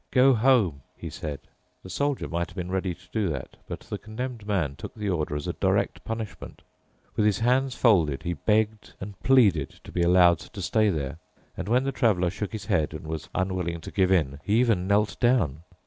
"Go 0.09 0.33
home," 0.33 0.81
he 0.97 1.11
said. 1.11 1.41
The 1.83 1.89
Soldier 1.91 2.27
might 2.27 2.49
have 2.49 2.55
been 2.55 2.71
ready 2.71 2.95
to 2.95 3.09
do 3.11 3.29
that, 3.29 3.57
but 3.67 3.81
the 3.81 3.99
Condemned 3.99 4.47
Man 4.47 4.75
took 4.75 4.95
the 4.95 5.09
order 5.09 5.35
as 5.35 5.45
a 5.45 5.53
direct 5.53 6.03
punishment. 6.03 6.63
With 7.15 7.23
his 7.23 7.37
hands 7.37 7.75
folded 7.75 8.23
he 8.23 8.33
begged 8.33 8.93
and 8.99 9.19
pleaded 9.21 9.69
to 9.83 9.91
be 9.91 10.01
allowed 10.01 10.39
to 10.39 10.61
stay 10.63 10.89
there. 10.89 11.19
And 11.55 11.67
when 11.69 11.83
the 11.83 11.91
Traveler 11.91 12.31
shook 12.31 12.51
his 12.51 12.65
head 12.65 12.95
and 12.95 13.05
was 13.05 13.29
unwilling 13.35 13.79
to 13.81 13.91
give 13.91 14.11
in, 14.11 14.39
he 14.43 14.59
even 14.59 14.87
knelt 14.87 15.19
down. 15.19 15.61